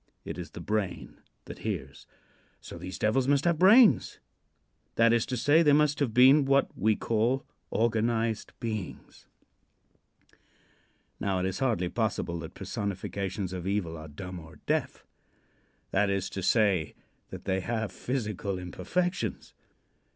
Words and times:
It 0.25 0.39
is 0.39 0.49
the 0.49 0.59
brain 0.61 1.17
that 1.45 1.59
hears. 1.59 2.07
So 2.59 2.79
these 2.79 2.97
devils 2.97 3.27
must 3.27 3.45
have 3.45 3.59
brains; 3.59 4.17
that 4.95 5.13
is 5.13 5.27
to 5.27 5.37
say, 5.37 5.61
they 5.61 5.73
must 5.73 5.99
have 5.99 6.11
been 6.11 6.43
what 6.45 6.75
we 6.75 6.95
call 6.95 7.45
"organized 7.69 8.51
beings." 8.59 9.27
Now, 11.19 11.37
it 11.37 11.45
is 11.45 11.59
hardly 11.59 11.87
possible 11.87 12.39
that 12.39 12.55
personifications 12.55 13.53
of 13.53 13.67
evil 13.67 13.95
are 13.95 14.07
dumb 14.07 14.39
or 14.39 14.55
deaf. 14.65 15.05
That 15.91 16.09
is 16.09 16.31
to 16.31 16.41
say, 16.41 16.95
that 17.29 17.45
they 17.45 17.59
have 17.59 17.91
physical 17.91 18.57
imperfections. 18.57 19.53